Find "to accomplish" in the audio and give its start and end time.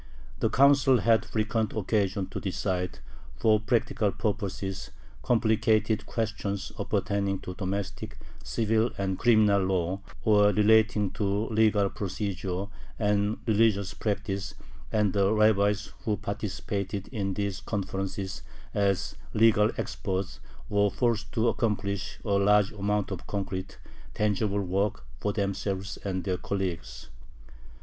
21.33-22.17